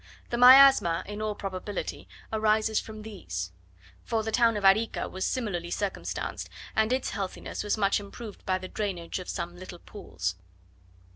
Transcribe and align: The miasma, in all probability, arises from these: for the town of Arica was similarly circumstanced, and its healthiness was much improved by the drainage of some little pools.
The 0.31 0.37
miasma, 0.39 1.03
in 1.05 1.21
all 1.21 1.35
probability, 1.35 2.07
arises 2.33 2.79
from 2.79 3.03
these: 3.03 3.51
for 4.03 4.23
the 4.23 4.31
town 4.31 4.57
of 4.57 4.65
Arica 4.65 5.07
was 5.07 5.27
similarly 5.27 5.69
circumstanced, 5.69 6.49
and 6.75 6.91
its 6.91 7.11
healthiness 7.11 7.63
was 7.63 7.77
much 7.77 7.99
improved 7.99 8.43
by 8.43 8.57
the 8.57 8.67
drainage 8.67 9.19
of 9.19 9.29
some 9.29 9.55
little 9.57 9.77
pools. 9.77 10.37